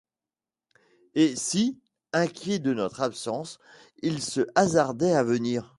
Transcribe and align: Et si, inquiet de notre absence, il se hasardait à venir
Et 1.13 1.35
si, 1.35 1.79
inquiet 2.11 2.57
de 2.57 2.73
notre 2.73 3.01
absence, 3.01 3.59
il 4.01 4.19
se 4.23 4.41
hasardait 4.55 5.13
à 5.13 5.21
venir 5.21 5.69